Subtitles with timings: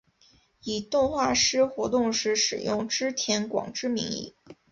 [0.63, 4.33] 以动画师活动时使用织田广之名义。